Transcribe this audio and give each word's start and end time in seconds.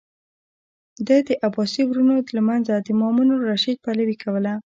ده 1.07 1.17
د 1.27 1.29
عباسي 1.45 1.81
ورونو 1.85 2.13
له 2.35 2.41
منځه 2.49 2.73
د 2.77 2.89
مامون 2.99 3.29
الرشید 3.33 3.77
پلوي 3.85 4.15
کوله. 4.23 4.53